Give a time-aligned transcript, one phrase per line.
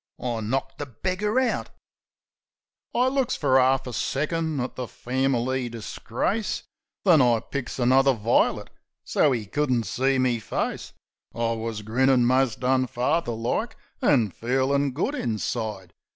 [0.19, 1.71] I knocked the beggar out I" 13 Vi'Iits
[2.95, 6.63] I looks fer 'arf a second at the fambily disgrace,
[7.05, 8.71] Then I picks another vi'lit
[9.03, 10.93] so 'e couldn't see me face.
[11.35, 15.93] I wus grinnin' most unfatherlike, an' feelin' good inside.